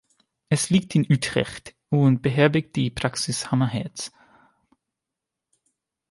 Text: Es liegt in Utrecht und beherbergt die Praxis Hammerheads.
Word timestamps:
Es 0.49 0.71
liegt 0.71 0.95
in 0.95 1.03
Utrecht 1.07 1.75
und 1.89 2.23
beherbergt 2.23 2.75
die 2.75 2.89
Praxis 2.89 3.51
Hammerheads. 3.51 4.11